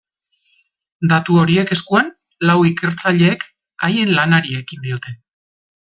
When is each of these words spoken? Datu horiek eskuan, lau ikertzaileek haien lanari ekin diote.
Datu 1.11 1.35
horiek 1.41 1.73
eskuan, 1.75 2.09
lau 2.51 2.57
ikertzaileek 2.71 3.47
haien 3.89 4.15
lanari 4.21 4.57
ekin 4.63 4.87
diote. 4.89 5.19